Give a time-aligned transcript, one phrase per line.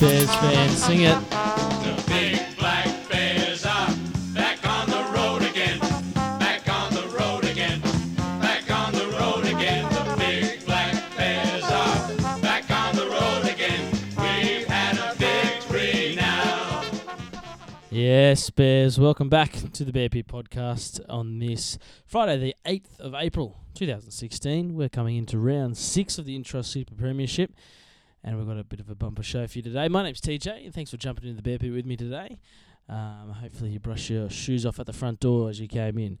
[0.00, 0.82] Bears fans.
[0.82, 1.18] Sing it.
[1.30, 3.88] The big black bears are
[4.34, 5.78] back on the road again.
[6.38, 7.80] Back on the road again.
[8.40, 9.84] Back on the road again.
[9.92, 13.90] The big black bears are back on the road again.
[14.18, 16.82] We've had a victory now.
[17.90, 18.98] Yes, Bears.
[18.98, 24.74] Welcome back to the Bear Pit podcast on this Friday, the 8th of April, 2016.
[24.74, 27.52] We're coming into round six of the Intrust Super Premiership,
[28.24, 29.86] and we've got a bit of a bumper show for you today.
[29.88, 32.38] My name's TJ, and thanks for jumping into the Bear Pit with me today.
[32.88, 36.18] Um, hopefully, you brush your shoes off at the front door as you came in.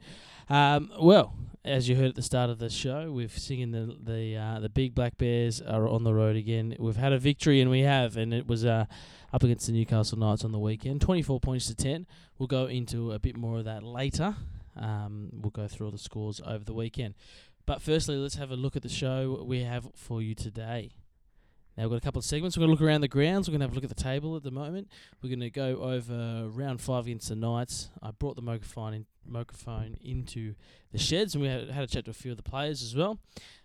[0.48, 4.36] Um, well, as you heard at the start of the show, we've singing the the
[4.36, 6.76] uh, the big black bears are on the road again.
[6.78, 8.84] We've had a victory, and we have, and it was uh,
[9.32, 12.06] up against the Newcastle Knights on the weekend, twenty four points to ten.
[12.38, 14.36] We'll go into a bit more of that later.
[14.76, 17.14] Um, we'll go through all the scores over the weekend,
[17.66, 20.92] but firstly, let's have a look at the show we have for you today.
[21.76, 22.56] Now we've got a couple of segments.
[22.56, 23.48] We're going to look around the grounds.
[23.48, 24.88] We're going to have a look at the table at the moment.
[25.20, 27.90] We're going to go over round five against the Knights.
[28.00, 30.54] I brought the microphone in, microphone into
[30.92, 32.94] the sheds, and we had, had a chat to a few of the players as
[32.94, 33.18] well.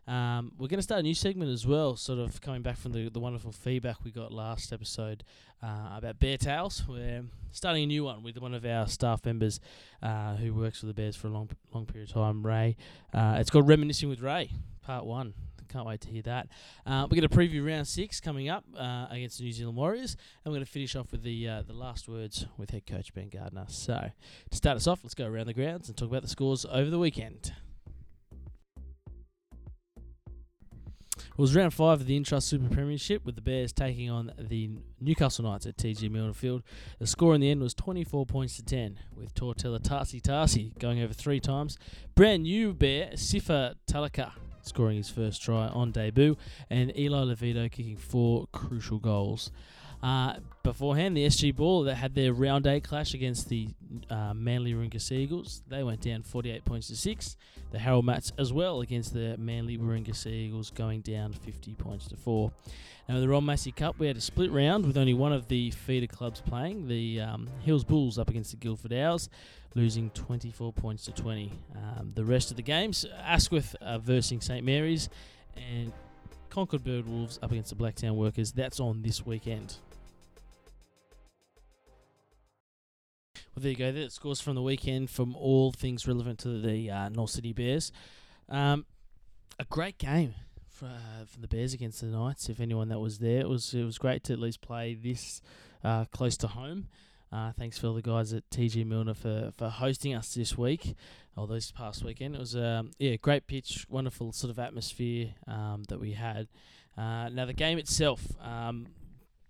[0.07, 2.93] Um, we're going to start a new segment as well, sort of coming back from
[2.93, 5.23] the, the wonderful feedback we got last episode
[5.61, 6.83] uh, about bear tails.
[6.89, 9.59] We're starting a new one with one of our staff members
[10.01, 12.75] uh, who works for the Bears for a long long period of time, Ray.
[13.13, 14.49] Uh, it's called Reminiscing with Ray,
[14.83, 15.35] Part One.
[15.69, 16.47] Can't wait to hear that.
[16.85, 20.17] Uh, we're going to preview round six coming up uh, against the New Zealand Warriors,
[20.43, 23.13] and we're going to finish off with the uh, the last words with head coach
[23.13, 23.65] Ben Gardner.
[23.67, 24.09] So,
[24.49, 26.89] to start us off, let's go around the grounds and talk about the scores over
[26.89, 27.53] the weekend.
[31.39, 34.71] It was round five of the Intrust Super Premiership with the Bears taking on the
[34.99, 36.63] Newcastle Knights at TG Milner Field.
[36.99, 41.01] The score in the end was 24 points to 10, with Tortella Tarsi Tarsi going
[41.01, 41.77] over three times.
[42.13, 44.31] Brand new Bear, Sifa Talakai,
[44.61, 46.37] scoring his first try on debut,
[46.69, 49.51] and Eli Levito kicking four crucial goals.
[50.01, 53.67] Uh, beforehand, the SG Ball that had their round eight clash against the
[54.09, 57.35] uh, Manly Warringah Seagulls, they went down 48 points to six.
[57.71, 62.15] The Harold Mats as well against the Manly Warringah Seagulls, going down 50 points to
[62.15, 62.51] four.
[63.09, 65.71] Now, the Ron Massey Cup, we had a split round with only one of the
[65.71, 66.87] feeder clubs playing.
[66.87, 69.29] The um, Hills Bulls up against the Guildford Owls,
[69.75, 71.51] losing 24 points to 20.
[71.75, 75.09] Um, the rest of the games, Asquith uh, versing St Mary's,
[75.55, 75.91] and
[76.49, 78.51] Concord Burwood Wolves up against the Blacktown Workers.
[78.51, 79.77] That's on this weekend.
[83.55, 83.91] Well, there you go.
[83.91, 87.91] That scores from the weekend from all things relevant to the uh, North Sydney Bears.
[88.47, 88.85] Um,
[89.59, 90.33] a great game
[90.69, 92.49] for, uh, for the Bears against the Knights.
[92.49, 95.41] If anyone that was there, it was it was great to at least play this
[95.83, 96.87] uh, close to home.
[97.31, 100.95] Uh, thanks for the guys at TG Milner for, for hosting us this week,
[101.37, 102.35] or this past weekend.
[102.35, 106.47] It was um, yeah, great pitch, wonderful sort of atmosphere um, that we had.
[106.97, 108.87] Uh, now the game itself, um,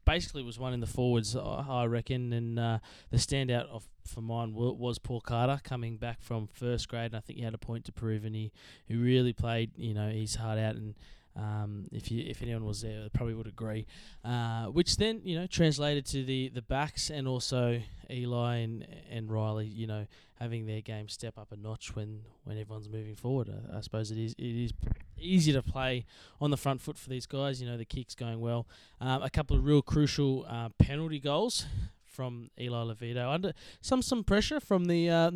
[0.10, 2.80] basically was one in the forwards, I reckon, and uh,
[3.12, 7.12] the standout of for mine was Paul Carter coming back from first grade.
[7.12, 8.52] And I think he had a point to prove, and he,
[8.88, 10.76] he really played, you know, his heart out.
[10.76, 10.96] And
[11.40, 13.86] um, if you if anyone was there, they probably would agree.
[14.26, 19.32] Uh, which then you know translated to the, the backs and also Eli and and
[19.32, 20.06] Riley, you know,
[20.40, 23.50] having their game step up a notch when, when everyone's moving forward.
[23.50, 24.74] I, I suppose it is it is
[25.18, 26.06] easier to play
[26.42, 27.62] on the front foot for these guys.
[27.62, 28.68] You know, the kicks going well.
[29.00, 31.66] Um, a couple of real crucial uh, penalty goals
[32.06, 35.30] from Eli Levito under some some pressure from the uh,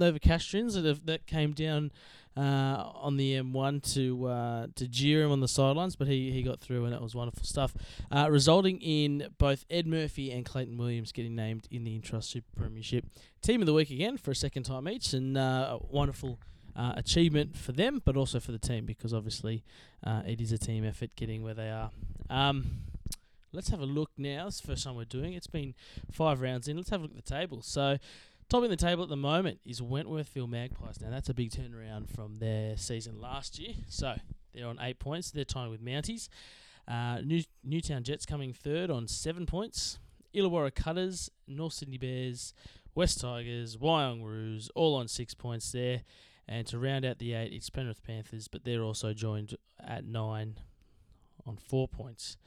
[0.75, 1.91] that have, that came down
[2.35, 6.41] uh, on the M1 to uh, to jeer him on the sidelines, but he, he
[6.41, 7.73] got through and that was wonderful stuff,
[8.11, 12.47] uh, resulting in both Ed Murphy and Clayton Williams getting named in the Intrust Super
[12.55, 13.05] Premiership
[13.41, 16.39] Team of the Week again for a second time each, and uh, a wonderful.
[16.75, 19.63] Uh, achievement for them, but also for the team because obviously
[20.03, 21.91] uh, it is a team effort getting where they are.
[22.31, 22.65] Um,
[23.53, 24.47] let's have a look now.
[24.47, 25.37] It's the first time we're doing it.
[25.37, 25.75] It's been
[26.11, 26.75] five rounds in.
[26.75, 27.61] Let's have a look at the table.
[27.61, 27.97] So,
[28.49, 31.01] topping the table at the moment is Wentworthville Magpies.
[31.01, 33.73] Now, that's a big turnaround from their season last year.
[33.87, 34.15] So,
[34.53, 35.31] they're on eight points.
[35.31, 36.29] They're tying with Mounties.
[36.87, 39.99] Uh, New Newtown Jets coming third on seven points.
[40.35, 42.53] Illawarra Cutters, North Sydney Bears,
[42.95, 46.01] West Tigers, Wyong Roos, all on six points there.
[46.47, 50.55] And to round out the eight, it's Penrith Panthers, but they're also joined at nine
[51.45, 52.37] on four points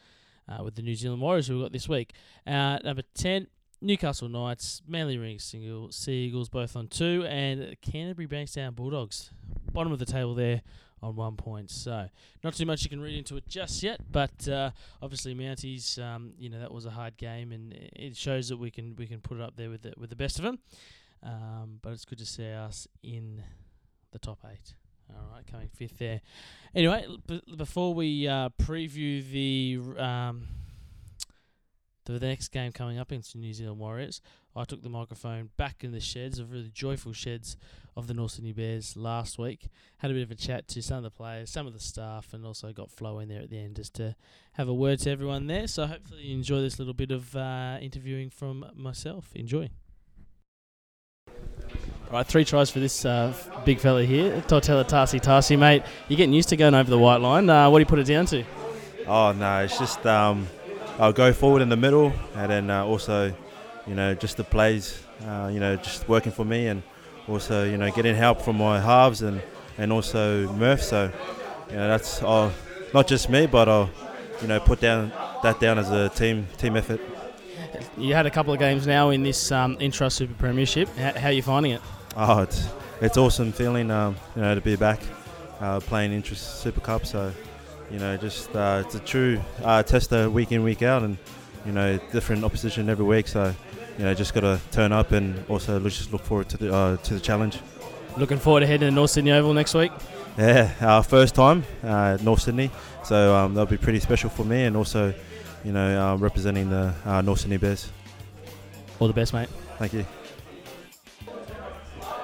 [0.49, 2.13] uh, with the New Zealand Warriors who we got this week.
[2.47, 3.47] Uh, number 10,
[3.81, 9.31] Newcastle Knights, Manly Warringah, Seagulls both on two, and Canterbury Bankstown Bulldogs,
[9.73, 10.63] bottom of the table there
[11.03, 11.71] on one point.
[11.71, 12.09] So
[12.43, 14.71] not too much you can read into it just yet, but uh,
[15.03, 18.71] obviously Mounties, um, you know that was a hard game, and it shows that we
[18.71, 20.59] can we can put it up there with the, with the best of them.
[21.23, 23.43] Um, but it's good to see us in
[24.13, 24.75] the top eight.
[25.11, 26.21] All right, coming fifth there.
[26.75, 30.49] Anyway, b- before we uh, preview the um,
[32.13, 34.21] the next game coming up against the New Zealand Warriors.
[34.55, 37.57] I took the microphone back in the sheds, of really joyful sheds
[37.97, 39.69] of the North Sydney Bears last week.
[39.99, 42.33] Had a bit of a chat to some of the players, some of the staff,
[42.33, 44.17] and also got Flo in there at the end just to
[44.53, 45.67] have a word to everyone there.
[45.67, 49.31] So hopefully you enjoy this little bit of uh, interviewing from myself.
[49.35, 49.71] Enjoy.
[52.11, 55.83] Right, three tries for this uh, big fella here, Tortella Tarsi Tarsi, mate.
[56.09, 57.51] You're getting used to going over the white line.
[57.51, 58.45] Uh, what do you put it down to?
[59.09, 60.47] Oh no, it's just um,
[60.99, 63.35] I'll go forward in the middle, and then uh, also,
[63.87, 66.83] you know, just the plays, uh, you know, just working for me, and
[67.29, 69.43] also, you know, getting help from my halves and
[69.79, 70.83] and also Murph.
[70.83, 71.13] So,
[71.71, 72.51] you know, that's all,
[72.95, 73.91] not just me, but I'll,
[74.41, 75.13] you know, put down
[75.43, 77.01] that down as a team team effort.
[77.99, 80.89] You had a couple of games now in this um, Intrust Super Premiership.
[80.97, 81.83] How, how are you finding it?
[82.17, 82.69] Oh, it's
[83.03, 85.01] it's awesome feeling, um, you know, to be back
[85.61, 87.05] uh, playing Intrust Super Cup.
[87.05, 87.33] So,
[87.91, 91.17] you know, just uh, it's a true uh, tester week in week out, and
[91.65, 93.29] you know, different opposition every week.
[93.29, 93.55] So,
[93.99, 96.97] you know, just got to turn up and also just look forward to the uh,
[96.99, 97.59] to the challenge.
[98.17, 99.93] Looking forward to heading to North Sydney Oval next week.
[100.39, 102.71] Yeah, our first time uh, North Sydney,
[103.05, 105.15] so um, that'll be pretty special for me, and also,
[105.65, 107.91] you know, uh, representing the uh, North Sydney Bears.
[108.99, 109.49] All the best, mate.
[109.79, 110.07] Thank you.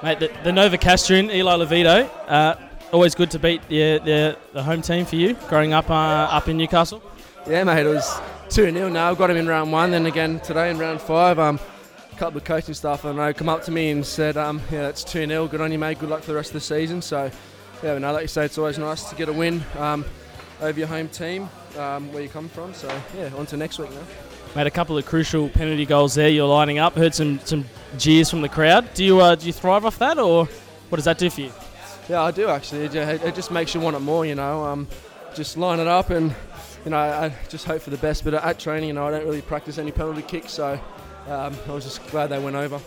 [0.03, 2.69] Mate, the, the Novocastrian, Eli Levito.
[2.93, 5.33] Always good to beat the, the the home team for you.
[5.49, 7.01] Growing up uh, up in Newcastle.
[7.47, 9.09] Yeah, mate, it was 2 0 now.
[9.09, 11.39] I've got him in round one, then again today in round five.
[11.39, 11.59] Um,
[12.11, 14.89] a couple of coaching staff I know come up to me and said, um, Yeah,
[14.89, 15.47] it's 2 0.
[15.47, 15.97] Good on you, mate.
[15.97, 17.01] Good luck for the rest of the season.
[17.01, 17.31] So,
[17.81, 20.05] yeah, know, like you say, it's always nice to get a win um,
[20.61, 21.49] over your home team
[21.79, 22.75] um, where you come from.
[22.75, 24.03] So, yeah, on to next week now.
[24.55, 26.29] Made a couple of crucial penalty goals there.
[26.29, 26.93] You're lining up.
[26.93, 27.65] Heard some some
[27.97, 28.93] jeers from the crowd.
[28.93, 30.45] Do you uh, do you thrive off that, or
[30.89, 31.51] what does that do for you?
[32.09, 32.85] Yeah, I do actually.
[32.85, 34.63] It, it just makes you want it more, you know.
[34.65, 34.87] Um,
[35.35, 36.35] just line it up and,
[36.85, 38.23] you know, I just hope for the best.
[38.23, 40.79] But at training, you know, I don't really practice any penalty kicks, so
[41.27, 42.79] um, I was just glad they went over.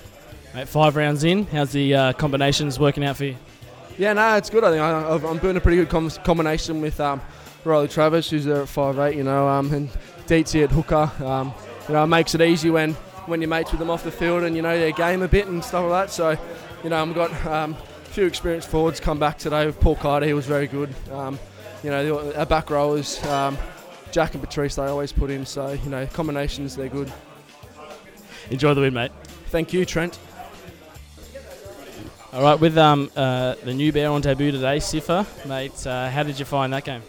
[0.54, 1.46] Mate, five rounds in.
[1.46, 3.36] How's the uh, combinations working out for you?
[3.98, 4.64] Yeah, no, it's good.
[4.64, 7.20] I think I, I'm doing a pretty good com- combination with um,
[7.64, 9.88] Riley Travis, who's there at 5'8", you know, um, and
[10.26, 11.10] Dietzy at hooker.
[11.24, 11.52] Um,
[11.88, 12.92] you know, it makes it easy when,
[13.24, 15.46] when you're mates with them off the field and you know their game a bit
[15.46, 16.12] and stuff like that.
[16.12, 16.36] So,
[16.84, 17.76] you know, I've got um,
[18.16, 20.24] few experienced forwards come back today with Paul Carter.
[20.24, 20.88] He was very good.
[21.12, 21.38] Um,
[21.84, 23.58] you know, our back rowers, um,
[24.10, 25.44] Jack and Patrice, they always put in.
[25.44, 27.12] So, you know, combinations, they're good.
[28.50, 29.12] Enjoy the win, mate.
[29.48, 30.18] Thank you, Trent.
[32.32, 35.86] All right, with um uh, the new bear on debut today, Sifa, mate.
[35.86, 37.02] Uh, how did you find that game?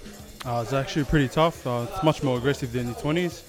[0.45, 1.65] Uh, it's actually pretty tough.
[1.65, 3.44] Uh, it's much more aggressive than the 20s.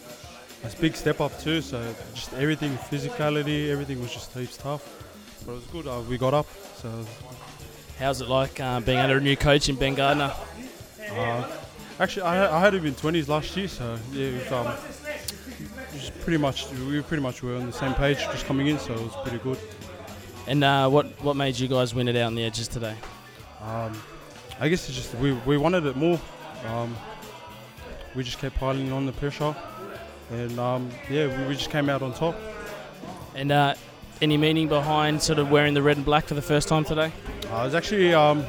[0.62, 1.60] It's a big step up too.
[1.60, 1.82] So
[2.14, 4.94] just everything, physicality, everything was just heaps tough.
[5.44, 5.88] But it was good.
[5.88, 6.46] Uh, we got up.
[6.76, 6.88] So
[7.98, 10.32] How's it like uh, being under a new coach in Ben Gardner?
[11.10, 11.50] uh,
[11.98, 13.66] actually, I, I had him in 20s last year.
[13.66, 14.74] So yeah, was, um,
[15.94, 18.78] just pretty much we were pretty much were on the same page just coming in.
[18.78, 19.58] So it was pretty good.
[20.46, 22.94] And uh, what what made you guys win it out on the edges today?
[23.60, 24.00] Um,
[24.60, 26.20] I guess it's just we, we wanted it more.
[26.66, 26.96] Um,
[28.14, 29.56] we just kept piling on the pressure,
[30.30, 32.36] and um, yeah, we, we just came out on top.
[33.34, 33.74] And uh,
[34.22, 37.12] any meaning behind sort of wearing the red and black for the first time today?
[37.48, 38.44] It was actually um,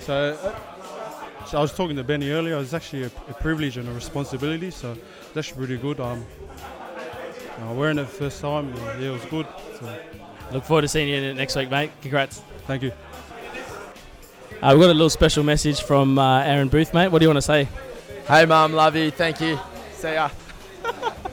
[0.00, 2.54] so, uh, so I was talking to Benny earlier.
[2.54, 4.70] It was actually a, a privilege and a responsibility.
[4.70, 6.00] So it's actually pretty good.
[6.00, 6.24] Um,
[7.60, 9.46] uh, wearing it the first time, uh, yeah, it was good.
[9.78, 9.98] So
[10.52, 11.90] Look forward to seeing you in it next week, mate.
[12.00, 12.40] Congrats.
[12.66, 12.92] thank you.
[14.62, 17.08] Uh, we've got a little special message from uh, Aaron Booth, mate.
[17.08, 17.68] What do you want to say,
[18.26, 19.10] Hey, Mum, love you.
[19.10, 19.58] Thank you.
[19.92, 20.30] See ya.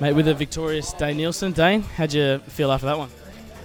[0.01, 0.13] mate?
[0.13, 3.09] With a victorious Dane Nielsen, Dane, how'd you feel after that one?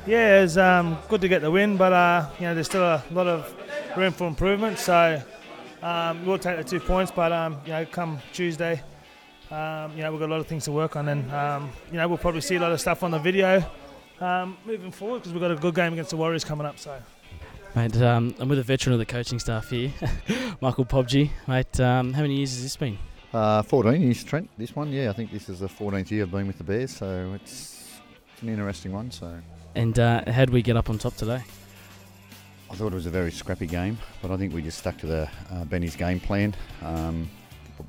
[0.06, 3.02] Yeah, it's um, good to get the win, but uh, you know there's still a
[3.10, 3.54] lot of
[3.96, 4.78] room for improvement.
[4.78, 5.22] So
[5.82, 8.82] um, we'll take the two points, but um, you know come Tuesday,
[9.50, 11.98] um, you know we've got a lot of things to work on, and um, you
[11.98, 13.62] know we'll probably see a lot of stuff on the video
[14.20, 16.78] um, moving forward because we've got a good game against the Warriors coming up.
[16.78, 16.98] So
[17.76, 19.92] Mate, um, I'm with a veteran of the coaching staff here,
[20.60, 21.30] Michael Pobji.
[21.46, 22.98] Mate, um, how many years has this been?
[23.32, 24.50] Uh, 14 years, Trent.
[24.58, 26.96] This one, yeah, I think this is the 14th year I've been with the Bears,
[26.96, 28.00] so it's,
[28.32, 29.12] it's an interesting one.
[29.12, 29.38] So
[29.74, 31.42] And uh, how did we get up on top today?
[32.70, 35.06] I thought it was a very scrappy game, but I think we just stuck to
[35.06, 36.54] the uh, Benny's game plan.
[36.82, 37.28] Um,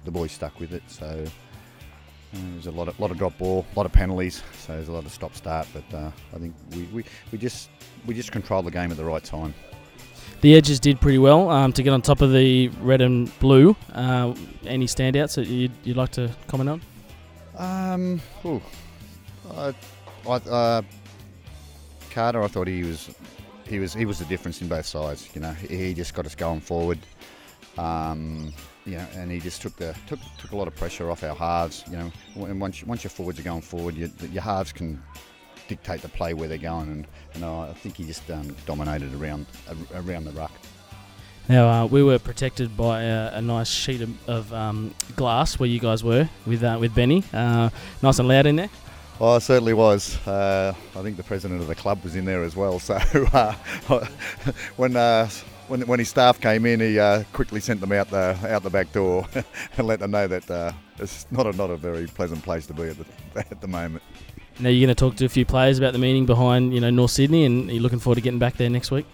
[0.05, 3.65] the boys stuck with it, so uh, there's a lot of lot of drop ball,
[3.73, 5.67] a lot of penalties, so there's a lot of stop start.
[5.73, 7.69] But uh, I think we, we, we just
[8.07, 9.53] we just controlled the game at the right time.
[10.41, 13.75] The edges did pretty well um, to get on top of the red and blue.
[13.93, 14.33] Uh,
[14.65, 16.81] any standouts that you'd, you'd like to comment on?
[17.57, 18.61] Um, ooh,
[19.51, 19.75] I,
[20.27, 20.81] I, uh,
[22.11, 23.09] Carter, I thought he was,
[23.67, 25.29] he was, he was the difference in both sides.
[25.33, 26.99] You know, he just got us going forward.
[27.77, 28.53] Um,
[28.85, 31.35] you know, and he just took the took took a lot of pressure off our
[31.35, 31.83] halves.
[31.89, 35.01] You know, and once once your forwards are going forward, you, your halves can
[35.67, 39.45] dictate the play where they're going, and, and I think he just um, dominated around
[39.93, 40.51] around the ruck.
[41.47, 45.69] Now uh, we were protected by a, a nice sheet of, of um, glass where
[45.69, 47.23] you guys were with uh, with Benny.
[47.33, 47.69] Uh,
[48.01, 48.69] nice and loud in there.
[49.19, 50.17] Oh, it certainly was.
[50.27, 52.79] Uh, I think the president of the club was in there as well.
[52.79, 52.95] So
[53.33, 53.53] uh,
[54.77, 55.29] when, uh,
[55.67, 58.69] when when his staff came in, he uh, quickly sent them out the out the
[58.69, 59.27] back door
[59.77, 62.73] and let them know that uh, it's not a not a very pleasant place to
[62.73, 63.05] be at the
[63.39, 64.03] at the moment.
[64.59, 66.89] Now you're going to talk to a few players about the meaning behind you know
[66.89, 69.05] North Sydney, and are you looking forward to getting back there next week?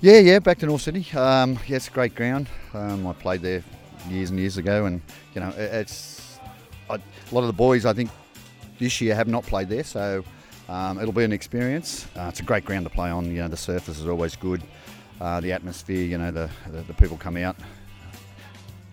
[0.00, 1.06] Yeah, yeah, back to North Sydney.
[1.14, 2.48] Um, yeah, it's a great ground.
[2.74, 3.62] Um, I played there
[4.08, 5.00] years and years ago, and
[5.34, 6.38] you know, it, it's
[6.88, 7.84] I, a lot of the boys.
[7.84, 8.10] I think
[8.78, 10.24] this year have not played there, so
[10.68, 12.06] um, it'll be an experience.
[12.16, 13.26] Uh, it's a great ground to play on.
[13.26, 14.62] You know, the surface is always good.
[15.20, 17.56] Uh, the atmosphere, you know, the, the, the people come out.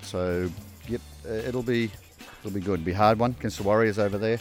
[0.01, 0.49] So,
[0.87, 1.91] yep, uh, it'll be
[2.39, 2.81] it'll be good.
[2.81, 4.39] It'll be a hard one against the Warriors over there.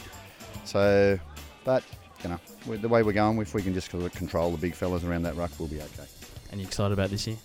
[0.65, 1.19] So,
[1.63, 1.83] but
[2.23, 5.23] you know, the way we're going, if we can just control the big fellas around
[5.23, 6.07] that ruck, we'll be okay.
[6.51, 7.37] And you excited about this year?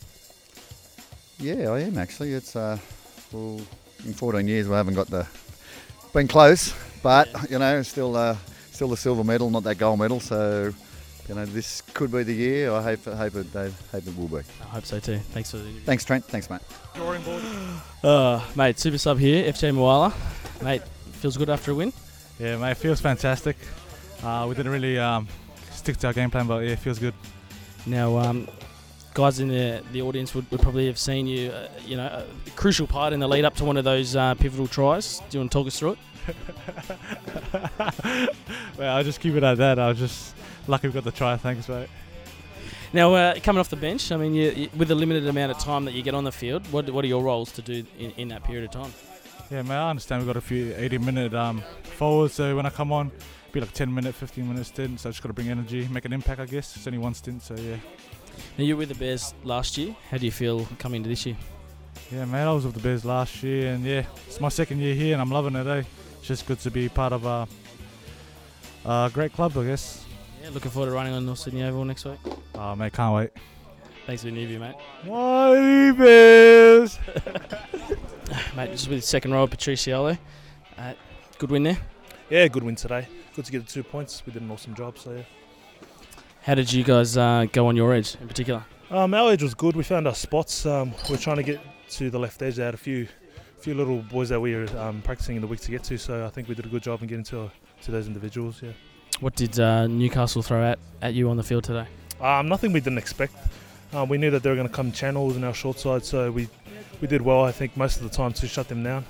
[1.39, 2.33] Yeah, I am actually.
[2.33, 2.79] It's uh,
[3.33, 3.61] well,
[4.05, 5.27] in 14 years we haven't got the
[6.13, 7.45] been close, but yeah.
[7.51, 8.37] you know, still uh,
[8.71, 10.21] still the silver medal, not that gold medal.
[10.21, 10.73] So
[11.29, 12.73] you know, this could be the year.
[12.73, 14.39] I hope, hope it, I hope it will be.
[14.63, 15.19] I hope so too.
[15.19, 15.83] Thanks for the interview.
[15.83, 16.25] Thanks, Trent.
[16.25, 16.63] Thanks, mate.
[16.95, 17.43] Drawing board.
[18.03, 20.15] Uh, mate, super sub here, FJ Moala.
[20.63, 21.93] Mate, feels good after a win.
[22.39, 23.57] Yeah, mate, feels fantastic.
[24.23, 25.29] Uh, we didn't really um,
[25.71, 27.15] stick to our game plan, but yeah, it feels good.
[27.87, 28.49] Now, um,
[29.19, 32.51] guys in the the audience would, would probably have seen you, uh, you know, a
[32.51, 35.19] crucial part in the lead up to one of those uh, pivotal tries.
[35.19, 35.99] Do you want to talk us through it?
[38.79, 39.81] well, I'll just keep it at that.
[39.81, 40.35] I was just
[40.69, 41.37] lucky we got the try.
[41.37, 41.89] Thanks, mate.
[42.93, 45.59] Now, uh, coming off the bench, I mean, you, you, with the limited amount of
[45.59, 48.13] time that you get on the field, what, what are your roles to do in,
[48.13, 48.93] in that period of time?
[49.51, 52.71] Yeah, man, I understand we've got a few 80 minute um, forwards, so when I
[52.71, 53.11] come on,
[53.53, 56.05] be like 10 minute, 15 minute stint, so I just got to bring energy, make
[56.05, 56.77] an impact, I guess.
[56.77, 57.77] It's only one stint, so yeah.
[58.57, 59.95] Now you were with the Bears last year.
[60.11, 61.37] How do you feel coming into this year?
[62.11, 64.95] Yeah, man, I was with the Bears last year, and yeah, it's my second year
[64.95, 65.67] here, and I'm loving it.
[65.67, 65.83] Eh?
[66.19, 67.47] It's just good to be part of a,
[68.85, 70.05] a great club, I guess.
[70.43, 72.19] Yeah, looking forward to running on North Sydney Oval next week.
[72.55, 73.31] Oh, mate, can't wait.
[74.07, 74.75] Thanks for the interview, mate.
[75.05, 76.99] Mighty Bears!
[78.57, 80.19] mate, just with second row of Patrice Siolo.
[80.77, 80.95] Uh,
[81.39, 81.79] good win there?
[82.31, 83.07] Yeah, good win today.
[83.35, 84.23] Good to get the two points.
[84.27, 85.23] We did an awesome job, so yeah.
[86.43, 88.65] How did you guys uh, go on your edge in particular?
[88.91, 89.77] Um, our edge was good.
[89.77, 90.65] We found our spots.
[90.65, 92.57] Um, we are trying to get to the left edge.
[92.57, 93.07] They had a few,
[93.59, 95.99] few little boys that we were um, practicing in the week to get to.
[95.99, 97.51] So I think we did a good job in getting to
[97.83, 98.63] to those individuals.
[98.63, 98.73] Yeah.
[99.21, 101.87] What did uh, Newcastle throw at, at you on the field today?
[102.21, 103.35] Um, nothing we didn't expect.
[103.95, 106.31] Uh, we knew that they were going to come channels in our short side, so
[106.31, 106.49] we
[107.01, 107.45] we did well.
[107.45, 109.05] I think most of the time to shut them down.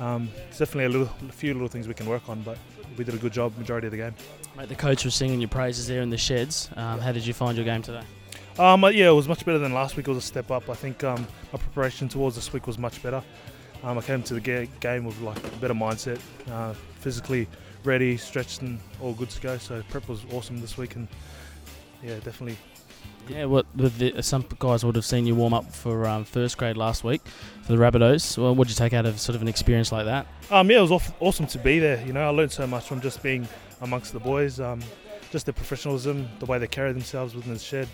[0.00, 2.58] Um, it's definitely a little, a few little things we can work on, but
[2.96, 4.14] we did a good job majority of the game.
[4.56, 6.68] Mate, the coach was singing your praises there in the sheds.
[6.76, 8.02] Um, how did you find your game today?
[8.58, 10.06] Um, uh, yeah, it was much better than last week.
[10.06, 10.70] It was a step up.
[10.70, 13.22] I think um, my preparation towards this week was much better.
[13.82, 16.20] Um, I came to the ga- game with like a better mindset,
[16.50, 17.48] uh, physically
[17.82, 19.58] ready, stretched, and all good to go.
[19.58, 21.08] So prep was awesome this week, and
[22.02, 22.56] yeah, definitely
[23.28, 26.76] yeah, what the, some guys would have seen you warm up for um, first grade
[26.76, 27.22] last week
[27.62, 28.38] for the Rabbitohs.
[28.38, 30.26] Well, what did you take out of sort of an experience like that?
[30.50, 32.04] Um, yeah, it was awesome to be there.
[32.06, 33.48] You know, I learned so much from just being
[33.80, 34.60] amongst the boys.
[34.60, 34.80] Um,
[35.30, 37.88] just their professionalism, the way they carry themselves within the shed,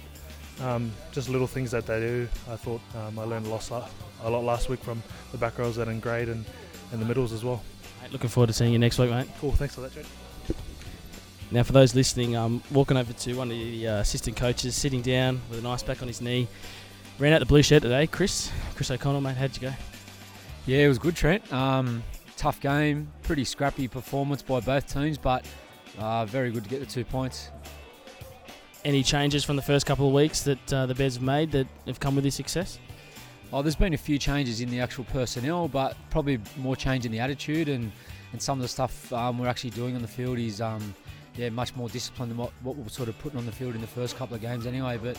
[0.60, 2.28] um, just little things that they do.
[2.50, 3.70] I thought um, I learned a lot,
[4.22, 6.44] a lot last week from the back rows that in grade and,
[6.92, 7.62] and the middles as well.
[8.02, 9.26] Mate, looking forward to seeing you next week, mate.
[9.40, 10.04] Cool, thanks for that, Jed.
[11.52, 15.02] Now, for those listening, I'm walking over to one of the uh, assistant coaches, sitting
[15.02, 16.47] down with a nice back on his knee.
[17.19, 18.52] Ran out the blue shirt today, Chris.
[18.76, 19.75] Chris O'Connell, mate, how'd you go?
[20.66, 21.52] Yeah, it was good, Trent.
[21.52, 22.04] Um,
[22.37, 25.45] tough game, pretty scrappy performance by both teams, but
[25.99, 27.50] uh, very good to get the two points.
[28.85, 31.66] Any changes from the first couple of weeks that uh, the Bears have made that
[31.87, 32.78] have come with this success?
[33.52, 37.11] Oh, there's been a few changes in the actual personnel, but probably more change in
[37.11, 37.90] the attitude and,
[38.33, 40.95] and some of the stuff um, we're actually doing on the field is um,
[41.37, 43.75] yeah, much more disciplined than what, what we are sort of putting on the field
[43.75, 44.99] in the first couple of games anyway.
[45.02, 45.16] But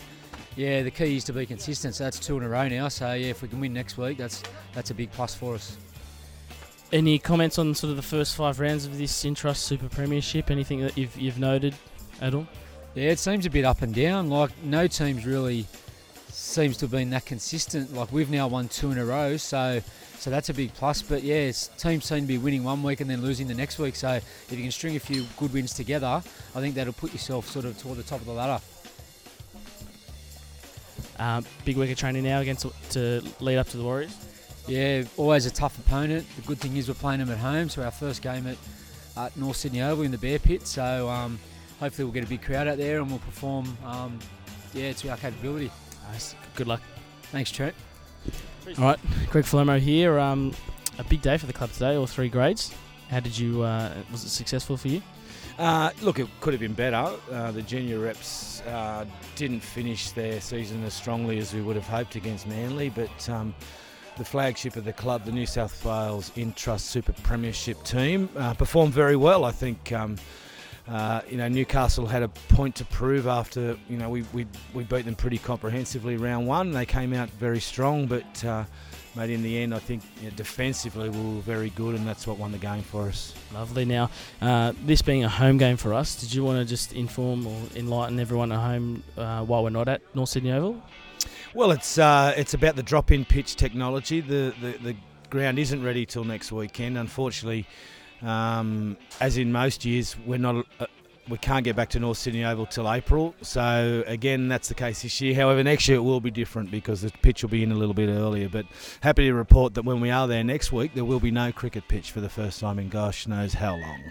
[0.56, 1.94] yeah, the key is to be consistent.
[1.94, 2.88] So that's two in a row now.
[2.88, 4.42] So yeah, if we can win next week, that's
[4.74, 5.76] that's a big plus for us.
[6.92, 10.50] Any comments on sort of the first five rounds of this Intrust Super Premiership?
[10.50, 11.74] Anything that you've you've noted
[12.20, 12.46] at all?
[12.94, 14.28] Yeah, it seems a bit up and down.
[14.28, 15.66] Like no teams really
[16.28, 17.94] seems to have been that consistent.
[17.94, 19.80] Like we've now won two in a row, so
[20.22, 21.02] so that's a big plus.
[21.02, 23.96] But yeah, teams seem to be winning one week and then losing the next week.
[23.96, 26.22] So if you can string a few good wins together,
[26.54, 28.62] I think that'll put yourself sort of toward the top of the ladder.
[31.18, 34.16] Um, big week of training now against to lead up to the Warriors.
[34.68, 36.24] Yeah, always a tough opponent.
[36.36, 38.56] The good thing is we're playing them at home, so our first game at,
[39.16, 40.68] at North Sydney Oval in the Bear Pit.
[40.68, 41.40] So um,
[41.80, 44.20] hopefully we'll get a big crowd out there and we'll perform, um,
[44.72, 45.72] yeah, to our capability.
[46.12, 46.36] Nice.
[46.54, 46.80] Good luck.
[47.32, 47.74] Thanks, Trent.
[48.78, 48.98] All right,
[49.30, 50.18] Greg Florimo here.
[50.18, 50.54] Um,
[50.98, 52.72] a big day for the club today, all three grades.
[53.10, 53.62] How did you?
[53.62, 55.02] Uh, was it successful for you?
[55.58, 57.12] Uh, look, it could have been better.
[57.30, 59.04] Uh, the junior reps uh,
[59.36, 63.54] didn't finish their season as strongly as we would have hoped against Manly, but um,
[64.16, 68.94] the flagship of the club, the New South Wales Intrust Super Premiership team, uh, performed
[68.94, 69.44] very well.
[69.44, 69.92] I think.
[69.92, 70.16] Um,
[70.88, 74.84] uh, you know, Newcastle had a point to prove after you know we, we, we
[74.84, 76.72] beat them pretty comprehensively round one.
[76.72, 78.64] They came out very strong, but uh,
[79.14, 82.26] mate, in the end, I think you know, defensively we were very good, and that's
[82.26, 83.32] what won the game for us.
[83.54, 83.84] Lovely.
[83.84, 84.10] Now,
[84.40, 87.60] uh, this being a home game for us, did you want to just inform or
[87.76, 90.82] enlighten everyone at home uh, while we're not at North Sydney Oval?
[91.54, 94.20] Well, it's uh, it's about the drop-in pitch technology.
[94.20, 94.96] The, the the
[95.30, 96.98] ground isn't ready till next weekend.
[96.98, 97.66] Unfortunately,
[98.22, 100.66] um, as in most years, we're not.
[100.78, 100.86] Uh,
[101.28, 103.34] we can't get back to North Sydney Oval till April.
[103.42, 105.34] So again, that's the case this year.
[105.34, 107.94] However, next year it will be different because the pitch will be in a little
[107.94, 108.48] bit earlier.
[108.48, 108.66] But
[109.00, 111.86] happy to report that when we are there next week, there will be no cricket
[111.86, 114.02] pitch for the first time in gosh knows how long.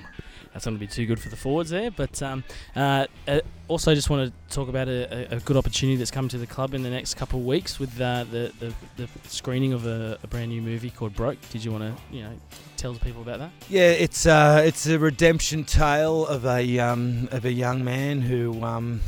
[0.54, 1.92] That's not going to be too good for the forwards there.
[1.92, 2.44] But um,
[2.76, 6.38] uh, uh, also, just want to talk about a, a, good opportunity that's come to
[6.38, 9.86] the club in the next couple of weeks with uh, the, the, the screening of
[9.86, 11.38] a, a, brand new movie called Broke.
[11.52, 12.34] Did you want to, you know,
[12.76, 13.52] tell the people about that?
[13.70, 18.64] Yeah, it's uh, it's a redemption tale of a um, of a young man who.
[18.64, 19.02] Um,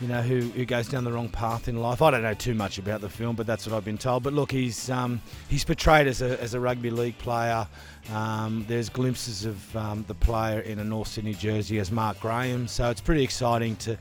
[0.00, 2.02] you know, who, who goes down the wrong path in life.
[2.02, 4.22] I don't know too much about the film, but that's what I've been told.
[4.22, 7.66] But look, he's um, he's portrayed as a, as a rugby league player.
[8.12, 12.68] Um, there's glimpses of um, the player in a North Sydney jersey as Mark Graham,
[12.68, 13.96] so it's pretty exciting to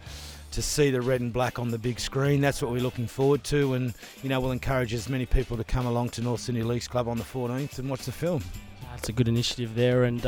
[0.51, 2.39] to see the red and black on the big screen.
[2.39, 5.63] That's what we're looking forward to, and you know, we'll encourage as many people to
[5.63, 8.43] come along to North Sydney Leagues Club on the 14th and watch the film.
[8.91, 10.25] That's a good initiative there, and.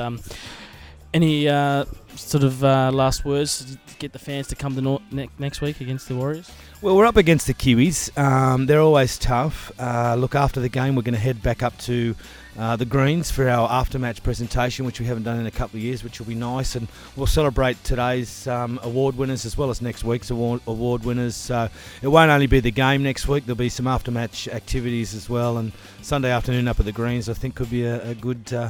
[1.14, 5.30] Any uh, sort of uh, last words to get the fans to come to ne-
[5.40, 6.52] next week against the Warriors?
[6.82, 8.16] Well, we're up against the Kiwis.
[8.18, 9.72] Um, they're always tough.
[9.80, 12.16] Uh, look, after the game, we're going to head back up to
[12.60, 15.84] uh, the Greens for our after-match presentation, which we haven't done in a couple of
[15.84, 16.76] years, which will be nice.
[16.76, 21.36] And we'll celebrate today's um, award winners as well as next week's award, award winners.
[21.36, 21.70] So
[22.02, 23.46] it won't only be the game next week.
[23.46, 25.58] There'll be some after-match activities as well.
[25.58, 28.70] And Sunday afternoon up at the Greens, I think, could be a, a good, uh,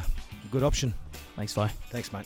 [0.51, 0.93] good option.
[1.37, 1.67] Thanks, Vi.
[1.91, 2.25] Thanks, mate.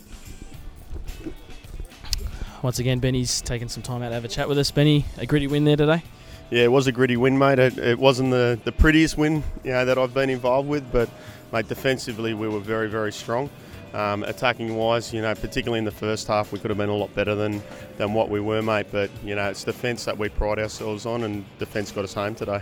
[2.63, 4.71] Once again, Benny's taken some time out to have a chat with us.
[4.71, 6.01] Benny, a gritty win there today.
[6.49, 7.59] Yeah, it was a gritty win, mate.
[7.59, 11.09] It, it wasn't the, the prettiest win, you know, that I've been involved with, but
[11.51, 13.49] mate, defensively we were very, very strong.
[13.93, 16.95] Um, attacking wise, you know, particularly in the first half, we could have been a
[16.95, 17.61] lot better than,
[17.97, 18.87] than what we were, mate.
[18.91, 22.35] But you know, it's defence that we pride ourselves on, and defence got us home
[22.35, 22.61] today.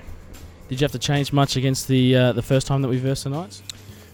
[0.67, 3.25] Did you have to change much against the uh, the first time that we versed
[3.25, 3.61] the Knights?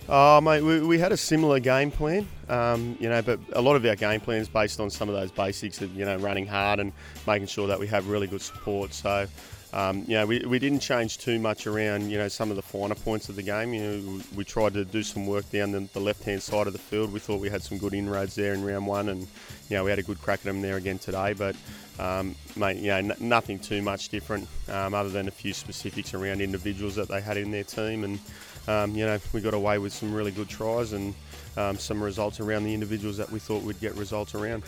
[0.08, 3.76] Oh, mate, we, we had a similar game plan, um, you know, but a lot
[3.76, 6.46] of our game plan is based on some of those basics of, you know, running
[6.46, 6.94] hard and
[7.26, 8.94] making sure that we have really good support.
[8.94, 9.26] So,
[9.74, 12.62] um, you know, we, we didn't change too much around, you know, some of the
[12.62, 13.74] finer points of the game.
[13.74, 16.74] You know, we, we tried to do some work down the, the left-hand side of
[16.74, 17.12] the field.
[17.12, 19.90] We thought we had some good inroads there in round one and, you know, we
[19.90, 21.34] had a good crack at them there again today.
[21.34, 21.56] But,
[21.98, 26.14] um, mate, you know, n- nothing too much different um, other than a few specifics
[26.14, 28.20] around individuals that they had in their team and,
[28.68, 31.14] um, you know, we got away with some really good tries and
[31.58, 34.64] um, some results around the individuals that we thought would get results around.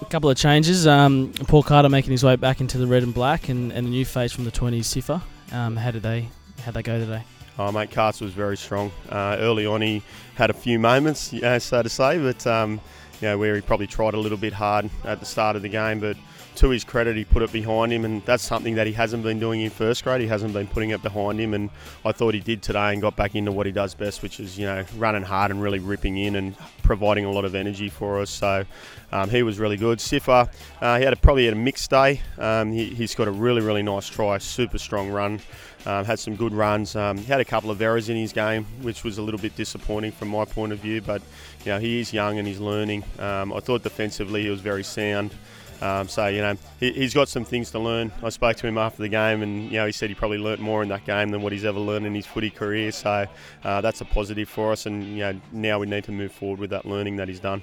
[0.00, 0.86] A couple of changes.
[0.86, 3.90] Um, Paul Carter making his way back into the red and black, and, and a
[3.90, 5.22] new face from the 20s, Sifa.
[5.52, 6.28] Um, how did they
[6.64, 7.22] how they go today?
[7.58, 8.90] Oh, mate, Carter was very strong.
[9.08, 10.02] Uh, early on, he
[10.34, 12.80] had a few moments, you know, so to say, but um,
[13.20, 15.68] you know, where he probably tried a little bit hard at the start of the
[15.68, 16.16] game, but
[16.56, 19.38] to his credit, he put it behind him, and that's something that he hasn't been
[19.38, 20.20] doing in first grade.
[20.20, 21.70] He hasn't been putting it behind him, and
[22.04, 24.58] I thought he did today and got back into what he does best, which is
[24.58, 28.20] you know running hard and really ripping in and providing a lot of energy for
[28.20, 28.30] us.
[28.30, 28.64] So
[29.12, 29.98] um, he was really good.
[29.98, 32.20] Sifa, uh, he had a, probably had a mixed day.
[32.38, 35.40] Um, he, has got a really really nice try, super strong run.
[35.86, 36.96] Um, had some good runs.
[36.96, 39.54] Um, he had a couple of errors in his game, which was a little bit
[39.54, 41.02] disappointing from my point of view.
[41.02, 41.20] But
[41.64, 43.04] you know he is young and he's learning.
[43.18, 45.34] Um, I thought defensively he was very sound.
[45.82, 48.12] Um, so you know he, has got some things to learn.
[48.22, 50.60] I spoke to him after the game, and you know he said he probably learnt
[50.60, 52.92] more in that game than what he's ever learned in his footy career.
[52.92, 53.26] So
[53.64, 56.60] uh, that's a positive for us, and you know now we need to move forward
[56.60, 57.62] with that learning that he's done.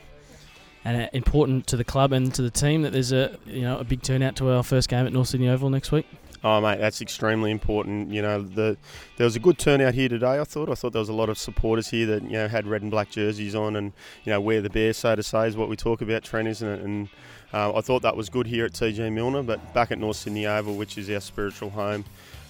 [0.84, 3.78] And uh, important to the club and to the team that there's a you know
[3.78, 6.08] a big turnout to our first game at North Sydney Oval next week.
[6.44, 8.12] Oh mate, that's extremely important.
[8.12, 8.78] You know, the
[9.22, 10.40] there was a good turnout here today.
[10.40, 10.68] I thought.
[10.68, 12.90] I thought there was a lot of supporters here that you know had red and
[12.90, 15.76] black jerseys on, and you know wear the bear, so to say, is what we
[15.76, 16.82] talk about, Trent, isn't it?
[16.82, 17.08] And
[17.54, 20.48] uh, I thought that was good here at TG Milner, but back at North Sydney
[20.48, 22.04] Oval, which is our spiritual home,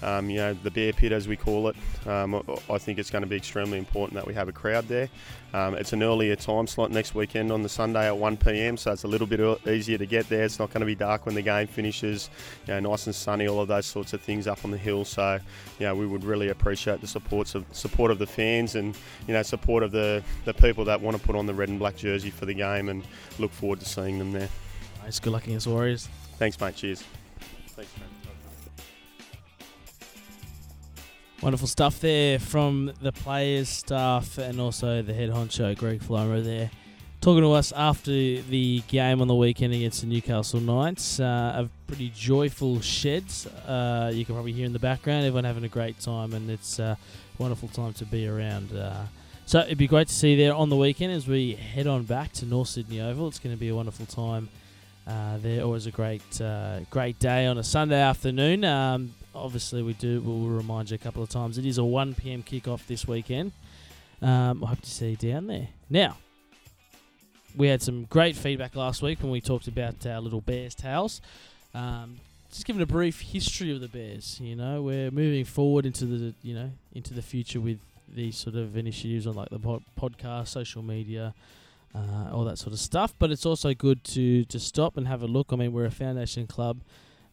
[0.03, 1.75] Um, you know, the bear pit, as we call it.
[2.07, 4.87] Um, I- I think it's going to be extremely important that we have a crowd
[4.87, 5.09] there.
[5.53, 8.91] Um, it's an earlier time slot next weekend on the Sunday at 1 p.m., so
[8.93, 10.43] it's a little bit easier to get there.
[10.43, 12.29] It's not going to be dark when the game finishes.
[12.67, 15.03] You know, nice and sunny, all of those sorts of things up on the hill.
[15.03, 15.39] So,
[15.79, 18.95] you know, we would really appreciate the supports of support of the fans and
[19.27, 21.79] you know support of the the people that want to put on the red and
[21.79, 23.03] black jersey for the game, and
[23.39, 24.49] look forward to seeing them there.
[25.03, 25.19] Nice.
[25.19, 26.07] Good luck against Warriors.
[26.37, 26.75] Thanks, mate.
[26.75, 27.03] Cheers.
[27.69, 28.07] Thanks, mate.
[31.41, 36.69] Wonderful stuff there from the players, staff, and also the head honcho, Greg Florimo, there.
[37.21, 41.19] Talking to us after the game on the weekend against the Newcastle Knights.
[41.19, 43.45] Uh, a pretty joyful sheds.
[43.45, 45.23] Uh, you can probably hear in the background.
[45.23, 46.97] Everyone having a great time, and it's a
[47.37, 48.75] wonderful time to be around.
[48.75, 49.03] Uh,
[49.45, 52.05] so it'd be great to see you there on the weekend as we head on
[52.05, 53.27] back to North Sydney Oval.
[53.27, 54.49] It's going to be a wonderful time
[55.05, 55.63] uh, there.
[55.63, 58.65] Always a great, uh, great day on a Sunday afternoon.
[58.65, 60.21] Um, obviously, we do.
[60.21, 61.59] We'll remind you a couple of times.
[61.59, 62.41] It is a 1 p.m.
[62.41, 63.51] kickoff this weekend.
[64.23, 65.67] Um, I hope to see you down there.
[65.87, 66.17] Now,
[67.55, 71.21] we had some great feedback last week when we talked about our little Bears tales.
[71.73, 74.39] Um, just giving a brief history of the Bears.
[74.41, 77.79] You know, we're moving forward into the you know into the future with
[78.13, 81.33] these sort of initiatives on like the pod- podcast, social media,
[81.95, 83.13] uh, all that sort of stuff.
[83.17, 85.47] But it's also good to to stop and have a look.
[85.51, 86.81] I mean, we're a foundation club.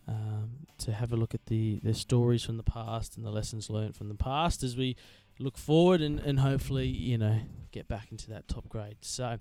[0.07, 3.69] Um, to have a look at the, the stories from the past and the lessons
[3.69, 4.97] learned from the past as we
[5.39, 7.41] look forward and, and hopefully, you know,
[7.73, 8.97] get back into that top grade.
[9.01, 9.39] So,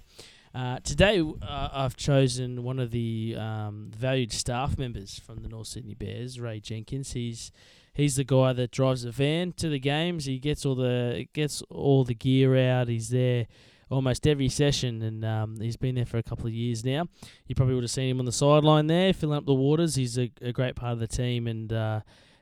[0.57, 5.67] uh, today uh, I've chosen one of the um, valued staff members from the North
[5.67, 7.13] Sydney Bears, Ray Jenkins.
[7.13, 7.51] He's
[7.93, 10.25] he's the guy that drives the van to the games.
[10.25, 12.87] He gets all the gets all the gear out.
[12.87, 13.45] He's there
[13.91, 17.05] almost every session, and um, he's been there for a couple of years now.
[17.45, 19.93] You probably would have seen him on the sideline there, filling up the waters.
[19.93, 22.01] He's a, a great part of the team and uh,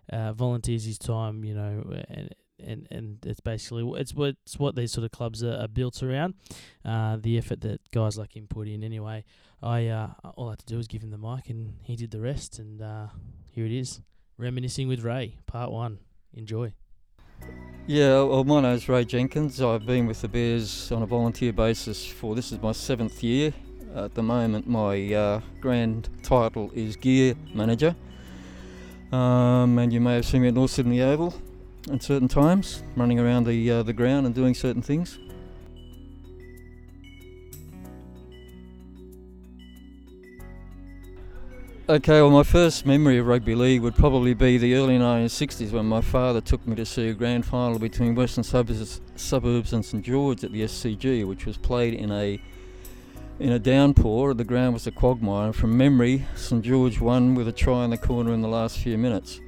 [0.10, 4.76] uh, volunteers his time, you know, and and and it's basically it's what it's what
[4.76, 6.36] these sort of clubs are, are built around.
[6.84, 8.84] Uh, the effort that guys like him put in.
[8.84, 9.24] Anyway,
[9.62, 12.12] I uh, all I had to do was give him the mic, and he did
[12.12, 12.60] the rest.
[12.60, 13.08] And uh,
[13.52, 14.02] here it is,
[14.38, 16.00] reminiscing with Ray, part one.
[16.34, 16.74] Enjoy.
[17.88, 19.62] Yeah, well, my name's Ray Jenkins.
[19.62, 23.54] I've been with the Bears on a volunteer basis for this is my seventh year.
[23.96, 27.96] At the moment, my uh, grand title is Gear Manager.
[29.12, 31.34] Um, and you may have seen me at North Sydney Oval
[31.91, 35.19] at certain times, running around the uh, the ground and doing certain things.
[41.88, 45.86] Okay, well, my first memory of rugby league would probably be the early 1960s when
[45.86, 50.04] my father took me to see a grand final between Western Suburbs, Suburbs and St
[50.04, 52.41] George at the SCG, which was played in a
[53.38, 54.34] in a downpour.
[54.34, 55.45] The ground was a quagmire.
[55.45, 58.80] And from memory, St George won with a try in the corner in the last
[58.80, 59.39] few minutes.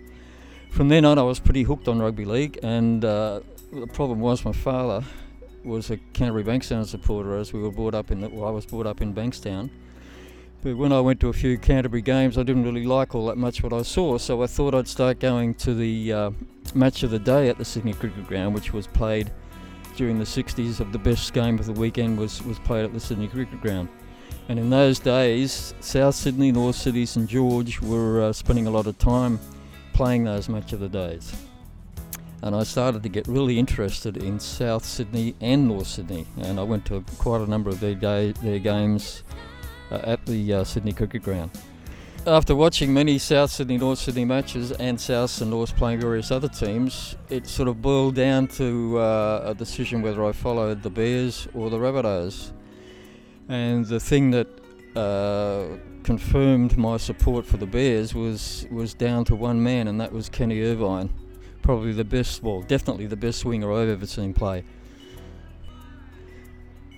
[0.69, 4.45] From then on, I was pretty hooked on rugby league, and uh, the problem was
[4.45, 5.03] my father
[5.63, 8.21] was a Canterbury Bankstown supporter, as we were brought up in.
[8.21, 9.69] The, well, I was brought up in Bankstown.
[10.63, 13.37] But when I went to a few Canterbury games, I didn't really like all that
[13.37, 16.31] much what I saw, so I thought I'd start going to the uh,
[16.73, 19.31] match of the day at the Sydney Cricket Ground, which was played
[19.95, 20.79] during the 60s.
[20.79, 23.89] Of the best game of the weekend was, was played at the Sydney Cricket Ground.
[24.49, 28.87] And in those days, South Sydney, North Sydney, St George were uh, spending a lot
[28.87, 29.39] of time
[29.97, 31.33] playing those much of the days.
[32.43, 36.63] And I started to get really interested in South Sydney and North Sydney, and I
[36.63, 39.23] went to quite a number of their, ga- their games
[39.89, 41.49] uh, at the uh, Sydney Cricket Ground.
[42.27, 46.49] After watching many South Sydney North Sydney matches and South and North playing various other
[46.49, 51.47] teams, it sort of boiled down to uh, a decision whether I followed the Bears
[51.55, 52.51] or the Rabbitohs.
[53.49, 54.47] And the thing that
[54.95, 55.77] uh,
[56.07, 60.29] confirmed my support for the Bears was was down to one man, and that was
[60.29, 61.09] Kenny Irvine,
[61.61, 64.63] probably the best, well, definitely the best swinger I've ever seen play.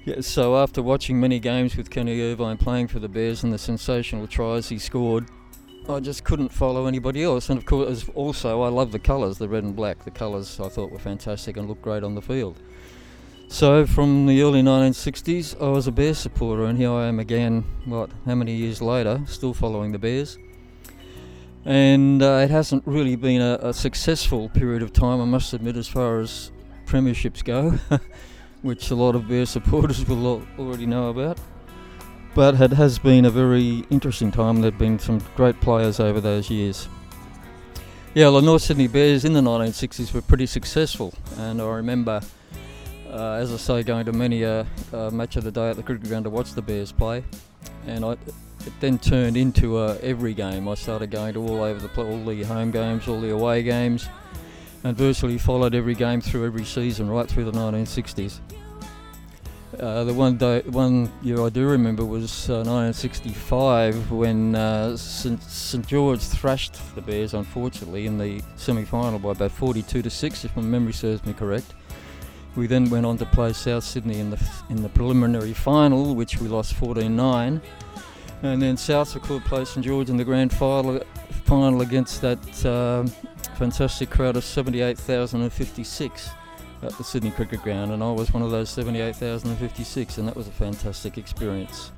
[0.05, 3.57] Yeah, so after watching many games with Kenny Irvine playing for the Bears and the
[3.57, 5.25] sensational tries he scored,
[5.89, 7.49] I just couldn't follow anybody else.
[7.49, 10.03] And of course, also I love the colours, the red and black.
[10.03, 12.61] The colours I thought were fantastic and looked great on the field.
[13.51, 17.65] So from the early 1960s, I was a Bears supporter, and here I am again.
[17.83, 18.09] What?
[18.25, 20.37] How many years later, still following the Bears?
[21.65, 25.75] And uh, it hasn't really been a, a successful period of time, I must admit,
[25.75, 26.51] as far as
[26.85, 27.77] premierships go.
[28.61, 31.39] which a lot of Bears supporters will already know about.
[32.35, 34.61] But it has been a very interesting time.
[34.61, 36.87] There have been some great players over those years.
[38.13, 42.21] Yeah, the North Sydney Bears in the 1960s were pretty successful, and I remember,
[43.09, 45.83] uh, as I say, going to many a uh, match of the day at the
[45.83, 47.23] cricket ground to watch the Bears play.
[47.87, 50.67] And I, it then turned into uh, every game.
[50.67, 54.07] I started going to all over the all the home games, all the away games,
[54.83, 58.39] and virtually followed every game through every season right through the 1960s.
[59.79, 65.41] Uh, the one day, one year I do remember was uh, 1965 when uh, St,
[65.41, 70.53] St George thrashed the Bears, unfortunately, in the semi-final by about 42 to six, if
[70.57, 71.73] my memory serves me correct.
[72.59, 76.41] We then went on to play South Sydney in the in the preliminary final, which
[76.41, 77.61] we lost 14-9,
[78.43, 80.99] and then South Club played St George in the grand final,
[81.45, 83.07] final against that um,
[83.55, 86.29] fantastic crowd of 78,056
[86.83, 90.49] at the Sydney Cricket Ground, and I was one of those 78,056, and that was
[90.49, 91.93] a fantastic experience.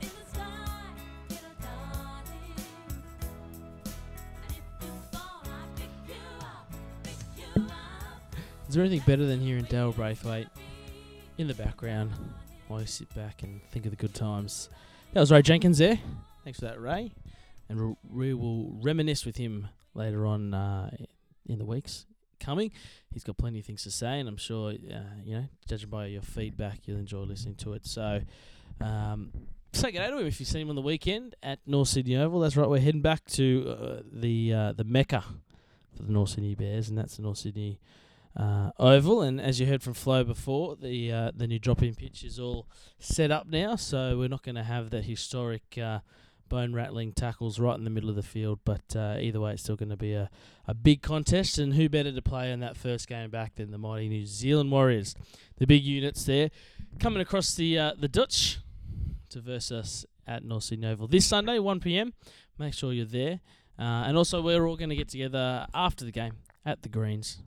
[8.72, 10.48] Is there anything better than hearing Dale Braithwaite
[11.38, 12.10] in the background
[12.70, 14.70] while you sit back and think of the good times?
[15.12, 16.00] That was Ray Jenkins there.
[16.46, 17.12] Thanks for that, Ray.
[17.68, 20.90] And we will reminisce with him later on uh,
[21.50, 22.06] in the weeks
[22.40, 22.72] coming.
[23.14, 26.06] He's got plenty of things to say, and I'm sure, uh, you know, judging by
[26.06, 27.86] your feedback, you'll enjoy listening to it.
[27.86, 28.22] So,
[28.80, 29.34] um,
[29.74, 32.16] say good day to him if you see him on the weekend at North Sydney
[32.16, 32.40] Oval.
[32.40, 35.26] That's right, we're heading back to uh, the uh, the Mecca
[35.94, 37.82] for the North Sydney Bears, and that's the North Sydney
[38.36, 39.22] uh, Oval.
[39.22, 42.68] And as you heard from Flo before, the uh, the new drop-in pitch is all
[43.00, 46.00] set up now, so we're not going to have the historic uh,
[46.50, 48.60] bone-rattling tackles right in the middle of the field.
[48.66, 50.30] But uh, either way, it's still going to be a,
[50.68, 53.78] a big contest, and who better to play in that first game back than the
[53.78, 55.16] mighty New Zealand Warriors?
[55.58, 56.50] The big units there
[57.00, 58.60] coming across the uh, the Dutch
[59.30, 62.14] to verse us at North Sydney Oval this Sunday, 1 p.m.
[62.58, 63.40] Make sure you're there.
[63.80, 66.34] Uh, and also, we're all going to get together after the game
[66.66, 67.42] at the Greens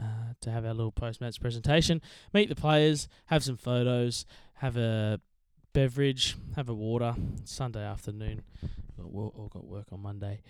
[0.00, 2.00] uh, to have our little post match presentation,
[2.32, 4.24] meet the players, have some photos,
[4.54, 5.20] have a
[5.72, 7.14] beverage, have a water.
[7.44, 8.42] Sunday afternoon.
[8.98, 10.42] All all got work on Monday.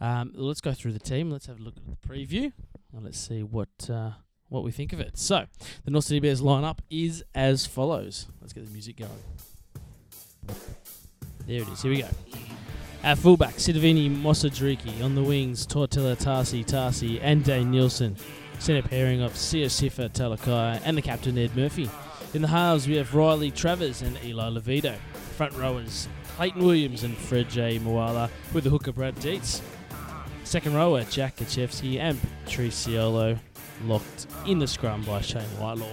[0.00, 1.30] Um, let's go through the team.
[1.30, 2.52] Let's have a look at the preview
[2.92, 4.10] and let's see what uh,
[4.48, 5.16] what we think of it.
[5.16, 5.46] So,
[5.84, 8.26] the North Sydney Bears lineup is as follows.
[8.40, 9.10] Let's get the music going.
[11.46, 11.82] There it is.
[11.82, 12.08] Here we go.
[13.02, 15.02] At fullback, Sidovini Mosadriki.
[15.02, 18.16] On the wings, Tortilla Tarsi Tarsi and Dane Nielsen.
[18.58, 21.90] Centre pairing of Sia Sifa Talakai and the captain Ed Murphy.
[22.32, 24.96] In the halves, we have Riley Travers and Eli Levito.
[25.36, 27.78] Front rowers, Clayton Williams and Fred J.
[27.78, 29.62] Moala with the hooker Brad Dietz.
[30.44, 33.38] Second rower, Jack Kachevsky and Patrice Siolo
[33.84, 35.92] locked in the scrum by Shane Whitelaw.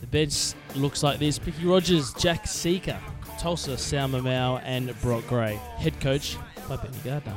[0.00, 2.98] The bench looks like this Picky Rogers, Jack Seeker,
[3.38, 5.56] Tulsa, Sal Mamau, and Brock Gray.
[5.76, 6.36] Head coach
[6.68, 7.36] by Benny Gardner.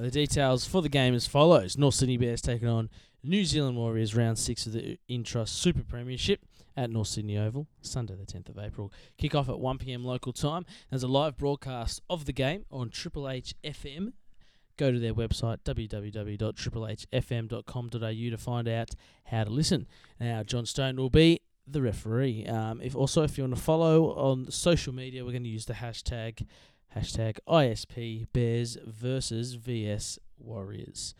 [0.00, 2.88] The details for the game as follows North Sydney Bears taking on
[3.24, 8.14] New Zealand Warriors round six of the Intrust Super Premiership at North Sydney Oval, Sunday
[8.14, 8.92] the 10th of April.
[9.16, 10.64] Kick off at 1pm local time.
[10.88, 14.12] There's a live broadcast of the game on Triple H FM.
[14.76, 18.90] Go to their website www.triplehfm.com.au to find out
[19.24, 19.88] how to listen.
[20.20, 22.46] Now, John Stone will be the referee.
[22.46, 25.66] Um, if also if you want to follow on social media, we're going to use
[25.66, 26.46] the hashtag
[26.96, 31.14] hashtag ISP Bears versus VS Warriors.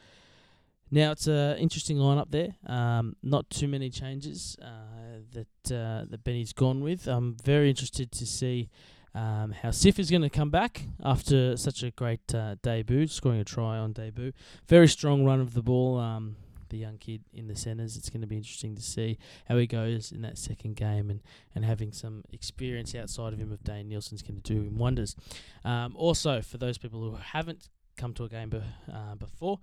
[0.91, 2.57] Now it's an interesting lineup there.
[2.67, 7.07] Um, not too many changes uh, that uh, that Benny's gone with.
[7.07, 8.71] I'm very interested to see
[9.15, 13.41] um, how Sif is going to come back after such a great uh, debut, scoring
[13.41, 14.33] a try on debut.
[14.67, 15.99] Very strong run of the ball.
[15.99, 16.37] Um,
[16.69, 17.97] the young kid in the centres.
[17.97, 21.21] It's going to be interesting to see how he goes in that second game, and,
[21.55, 25.17] and having some experience outside of him of Dane Nielsen's going to do him wonders.
[25.65, 29.59] Um, also, for those people who haven't come to a game be, uh, before,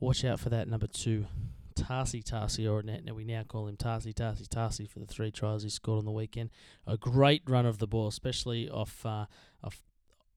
[0.00, 1.26] watch out for that number two,
[1.74, 2.82] Tarsi Tarsi or.
[2.82, 6.04] Now we now call him Tarsi Tarsi Tarsi for the three tries he scored on
[6.04, 6.50] the weekend.
[6.86, 9.26] A great run of the ball, especially off uh,
[9.62, 9.82] off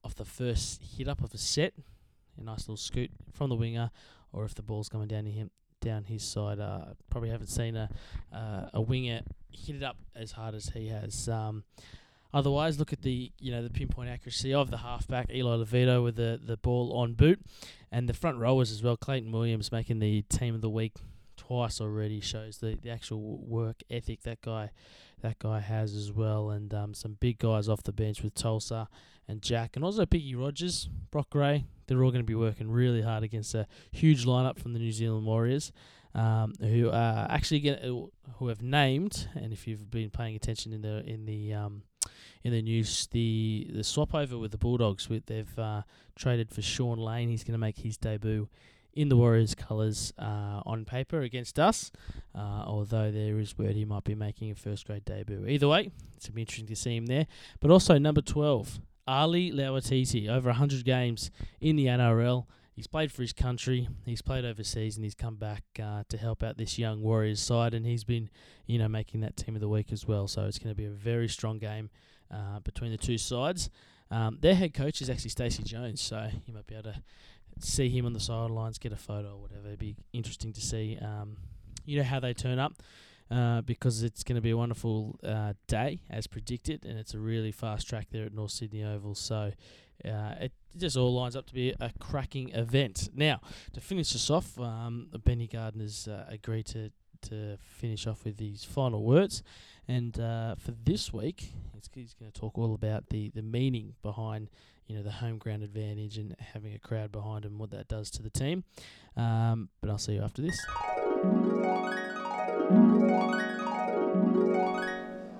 [0.04, 1.74] off the first hit up of a set.
[2.40, 3.92] A nice little scoot from the winger,
[4.32, 5.50] or if the ball's coming down to him
[5.88, 6.60] down his side.
[6.60, 7.90] Uh, probably haven't seen a
[8.34, 9.22] uh, a winger
[9.52, 11.30] hit it up as hard as he has.
[11.30, 11.64] Um,
[12.34, 16.16] otherwise, look at the you know the pinpoint accuracy of the halfback Eli Levito with
[16.16, 17.40] the the ball on boot,
[17.92, 18.98] and the front rowers as well.
[18.98, 20.94] Clayton Williams making the team of the week
[21.38, 24.72] twice already shows the, the actual work ethic that guy
[25.22, 28.88] that guy has as well, and um, some big guys off the bench with Tulsa
[29.28, 31.66] and Jack, and also Piggy Rogers, Brock Gray.
[31.88, 34.92] They're all going to be working really hard against a huge lineup from the New
[34.92, 35.72] Zealand Warriors,
[36.14, 40.82] um, who are actually get, who have named, and if you've been paying attention in
[40.82, 41.84] the in the um,
[42.44, 45.84] in the news, the the swap over with the Bulldogs, with they've uh,
[46.16, 47.30] traded for Shaun Lane.
[47.30, 48.50] He's going to make his debut
[48.98, 51.92] in the Warriors' colours uh, on paper against us,
[52.34, 55.46] uh, although there is word he might be making a first grade debut.
[55.48, 57.28] Either way, it's going to be interesting to see him there.
[57.60, 62.46] But also number 12, Ali Lauitiiti, over 100 games in the NRL.
[62.74, 63.88] He's played for his country.
[64.06, 67.74] He's played overseas, and he's come back uh, to help out this young Warriors side.
[67.74, 68.30] And he's been,
[68.68, 70.28] you know, making that team of the week as well.
[70.28, 71.90] So it's going to be a very strong game
[72.32, 73.72] uh, between the two sides.
[74.12, 77.02] Um, their head coach is actually Stacey Jones, so you might be able to
[77.60, 79.68] see him on the sidelines, get a photo or whatever.
[79.68, 81.38] It'd be interesting to see, um,
[81.86, 82.74] you know, how they turn up.
[83.30, 87.20] Uh, because it's going to be a wonderful uh, day as predicted, and it's a
[87.20, 89.16] really fast track there at North Sydney Oval.
[89.16, 89.52] So
[90.06, 93.10] uh, it just all lines up to be a cracking event.
[93.14, 93.42] Now,
[93.74, 96.92] to finish us off, um, Benny Gardner's uh, agreed to
[97.24, 99.44] to finish off with these final words,
[99.88, 103.96] and uh, for this week, he's, he's going to talk all about the the meaning
[104.04, 104.50] behind
[104.88, 108.10] you know the home ground advantage and having a crowd behind him, what that does
[108.12, 108.64] to the team.
[109.16, 110.58] Um, but I'll see you after this.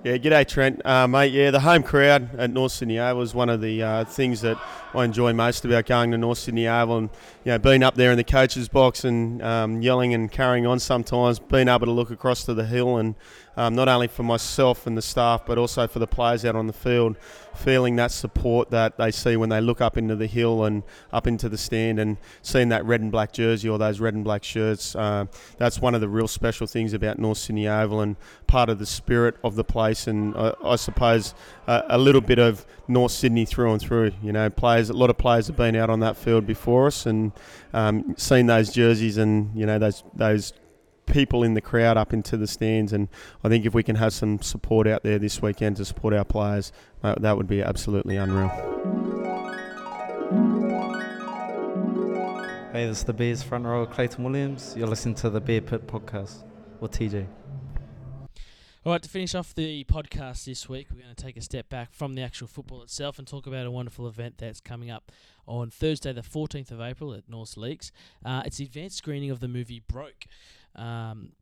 [0.04, 1.32] Yeah, g'day Trent, uh, mate.
[1.32, 4.56] Yeah, the home crowd at North Sydney Oval is one of the uh, things that
[4.94, 7.10] I enjoy most about going to North Sydney Oval, and
[7.44, 10.78] you know, being up there in the coach's box and um, yelling and carrying on.
[10.78, 13.14] Sometimes being able to look across to the hill, and
[13.56, 16.66] um, not only for myself and the staff, but also for the players out on
[16.66, 17.16] the field,
[17.54, 21.26] feeling that support that they see when they look up into the hill and up
[21.26, 24.42] into the stand, and seeing that red and black jersey or those red and black
[24.42, 24.96] shirts.
[24.96, 25.26] Uh,
[25.58, 28.86] that's one of the real special things about North Sydney Oval, and part of the
[28.86, 31.34] spirit of the place, and I, I suppose
[31.66, 34.12] uh, a little bit of North Sydney through and through.
[34.22, 37.06] You know, players, a lot of players have been out on that field before us,
[37.06, 37.32] and
[37.72, 40.52] um, seen those jerseys and you know those those
[41.06, 42.92] people in the crowd up into the stands.
[42.92, 43.08] And
[43.44, 46.24] I think if we can have some support out there this weekend to support our
[46.24, 46.72] players,
[47.02, 48.48] uh, that would be absolutely unreal.
[52.72, 54.74] Hey, this is the Bears front row, Clayton Williams.
[54.76, 56.44] You're listening to the Bear Pit podcast
[56.80, 57.26] with TJ.
[58.88, 61.68] All right, to finish off the podcast this week, we're going to take a step
[61.68, 65.12] back from the actual football itself and talk about a wonderful event that's coming up
[65.46, 67.92] on Thursday, the 14th of April at North Leagues.
[68.24, 70.24] Uh, it's the advanced screening of the movie Broke.
[70.74, 71.32] Um,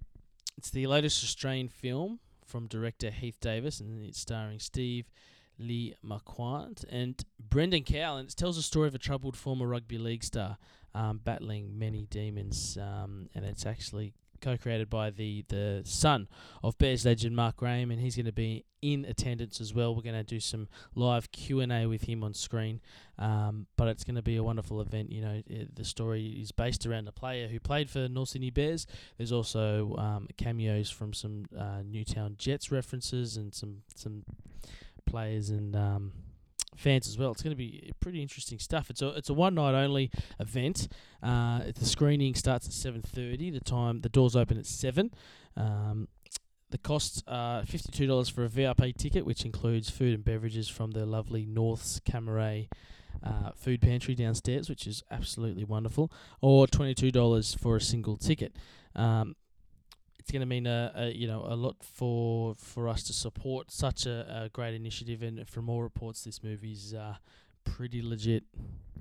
[0.59, 5.09] it's the latest Australian film from director Heath Davis, and it's starring Steve
[5.57, 8.17] Le Marquand and Brendan Cowell.
[8.17, 10.59] And it tells the story of a troubled former rugby league star
[10.97, 16.29] um, battling many demons, um, and it's actually co-created by the the son
[16.63, 19.95] of Bears legend Mark Graham, and he's going to be in attendance as well.
[19.95, 22.81] We're going to do some live Q and A with him on screen,
[23.19, 25.11] um, but it's going to be a wonderful event.
[25.11, 28.51] You know, it, the story is based around a player who played for North Sydney
[28.51, 28.87] Bears.
[29.17, 34.25] There's also um, cameos from some uh, Newtown Jets references and some some
[35.07, 36.13] players and um,
[36.77, 37.33] fans as well.
[37.33, 38.91] It's going to be pretty interesting stuff.
[38.91, 40.89] It's a it's a one night only event.
[41.23, 43.51] Uh, the screening starts at seven thirty.
[43.51, 45.11] The time the doors open at seven.
[45.57, 46.09] Um,
[46.71, 50.69] the costs are fifty two dollars for a VIP ticket, which includes food and beverages
[50.69, 52.69] from the lovely North's Cammeray.
[53.23, 58.17] Uh, food pantry downstairs, which is absolutely wonderful, or twenty two dollars for a single
[58.17, 58.55] ticket.
[58.95, 59.37] Um,
[60.27, 63.71] it's going to mean a, a you know a lot for for us to support
[63.71, 65.23] such a, a great initiative.
[65.23, 67.15] And from all reports, this movie's uh,
[67.63, 68.43] pretty legit.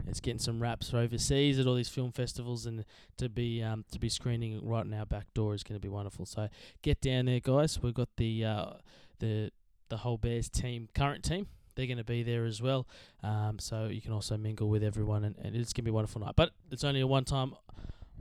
[0.05, 2.85] It's getting some raps for overseas at all these film festivals, and
[3.17, 5.89] to be um, to be screening right in our back door is going to be
[5.89, 6.27] wonderful.
[6.27, 6.47] So
[6.83, 7.81] get down there, guys.
[7.81, 8.73] We've got the uh,
[9.17, 9.49] the
[9.89, 11.47] the whole Bears team, current team.
[11.73, 12.87] They're going to be there as well,
[13.23, 15.93] um, so you can also mingle with everyone, and, and it's going to be a
[15.93, 16.35] wonderful night.
[16.35, 17.55] But it's only a one-time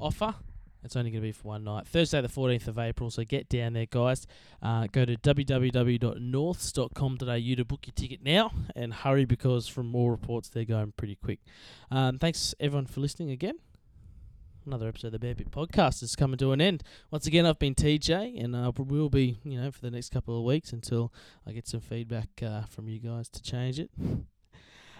[0.01, 0.37] offer.
[0.85, 1.87] It's only going to be for one night.
[1.87, 3.11] Thursday, the 14th of April.
[3.11, 4.27] So get down there, guys.
[4.62, 10.51] Uh, go to www.norths.com.au to book your ticket now and hurry because from more reports,
[10.51, 11.40] they're going pretty quick.
[11.90, 13.55] Um, thanks, everyone, for listening again.
[14.66, 16.83] Another episode of the Bear Pit Podcast is coming to an end.
[17.11, 20.11] Once again, I've been TJ, and I uh, will be, you know, for the next
[20.11, 21.13] couple of weeks until
[21.46, 23.90] I get some feedback uh, from you guys to change it.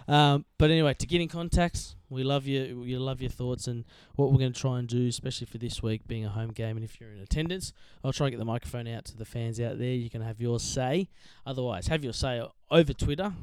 [0.07, 2.81] Um, but anyway, to get in contact, we love you.
[2.81, 3.85] We love your thoughts and
[4.15, 6.77] what we're going to try and do, especially for this week being a home game.
[6.77, 9.59] And if you're in attendance, I'll try and get the microphone out to the fans
[9.59, 9.93] out there.
[9.93, 11.09] You can have your say.
[11.45, 12.41] Otherwise, have your say
[12.71, 13.33] over Twitter.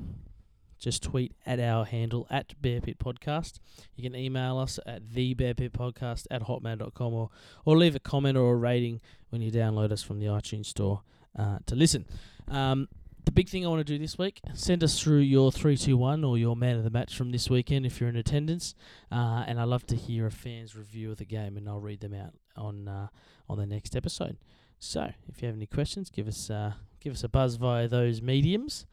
[0.78, 3.60] Just tweet at our handle at Bear Pit Podcast.
[3.94, 7.30] You can email us at the Bear Pit Podcast at hotmail.com or,
[7.64, 9.00] or leave a comment or a rating
[9.30, 11.02] when you download us from the iTunes store
[11.38, 12.04] uh, to listen.
[12.48, 12.88] Um,
[13.24, 16.38] the big thing I want to do this week, send us through your 321 or
[16.38, 18.74] your man of the match from this weekend if you're in attendance.
[19.10, 22.00] Uh, and I love to hear a fan's review of the game, and I'll read
[22.00, 23.08] them out on uh,
[23.48, 24.36] on the next episode.
[24.78, 28.20] So if you have any questions, give us uh, give us a buzz via those
[28.20, 28.86] mediums.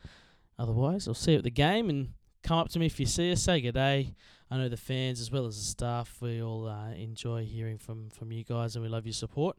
[0.57, 2.09] Otherwise, I'll see you at the game and
[2.43, 3.41] come up to me if you see us.
[3.43, 4.13] Say good day.
[4.51, 6.17] I know the fans as well as the staff.
[6.21, 9.57] We all uh, enjoy hearing from from you guys, and we love your support.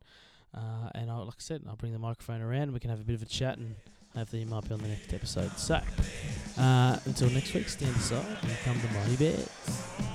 [0.52, 2.62] Uh, and I'll, like I said, I'll bring the microphone around.
[2.62, 3.74] and We can have a bit of a chat and.
[4.14, 5.52] Hopefully, you might be on the next episode.
[5.56, 5.80] So,
[6.58, 10.09] uh, until next week, stand aside and come to Mighty Bears.